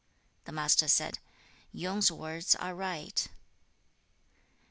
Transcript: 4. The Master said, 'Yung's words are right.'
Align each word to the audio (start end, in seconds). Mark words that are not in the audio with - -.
4. 0.45 0.45
The 0.45 0.51
Master 0.53 0.87
said, 0.87 1.19
'Yung's 1.71 2.11
words 2.11 2.55
are 2.55 2.73
right.' 2.73 3.27